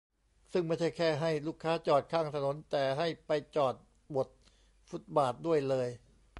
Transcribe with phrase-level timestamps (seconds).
[0.51, 3.75] ซึ่งไม่ใช่แค่ให้ลูกค้าจอดข้างถนน แต่ให้ไปจอด
[4.15, 4.27] บท
[4.89, 5.87] ฟุตบาทด้วยเลย